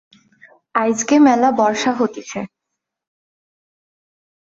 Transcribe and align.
আইজগে 0.75 1.17
ম্যালা 1.19 1.49
বর্ষা 1.51 1.91
হতিছে। 1.93 2.39